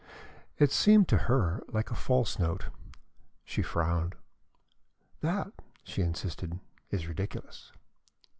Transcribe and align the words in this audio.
It 0.57 0.71
seemed 0.71 1.07
to 1.09 1.17
her 1.29 1.61
like 1.67 1.91
a 1.91 1.95
false 1.95 2.39
note. 2.39 2.69
She 3.45 3.61
frowned. 3.61 4.15
"That," 5.19 5.51
she 5.83 6.01
insisted, 6.01 6.59
"is 6.89 7.05
ridiculous." 7.05 7.71